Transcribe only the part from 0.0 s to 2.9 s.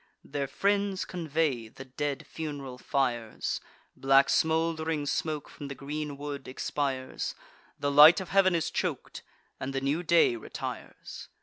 Their friends convey the dead fun'ral